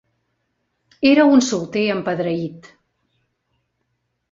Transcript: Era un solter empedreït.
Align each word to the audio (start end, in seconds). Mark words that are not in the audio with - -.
Era 1.09 1.25
un 1.33 1.43
solter 1.49 1.85
empedreït. 1.97 2.73